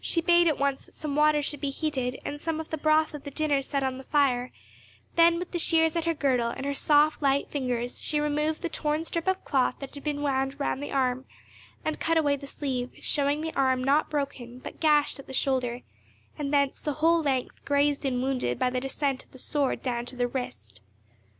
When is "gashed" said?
14.80-15.20